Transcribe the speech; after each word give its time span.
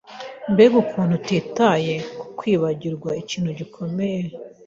Mbega 0.51 0.75
ukuntu 0.83 1.13
utitaye 1.19 1.95
ku 2.19 2.25
kwibagirwa 2.37 3.09
ikintu 3.21 3.49
gikomeye! 3.59 4.23